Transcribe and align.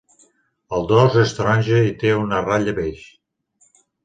El 0.77 0.87
dors 0.91 1.17
és 1.23 1.33
taronja 1.41 1.83
i 1.89 1.93
té 2.05 2.15
una 2.23 2.41
ratlla 2.47 2.75
beix. 2.81 3.05